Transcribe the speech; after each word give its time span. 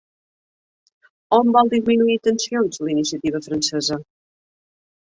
On 1.39 1.53
vol 1.57 1.69
disminuir 1.75 2.17
tensions 2.29 2.83
la 2.87 2.91
iniciativa 2.97 3.47
francesa? 3.51 4.05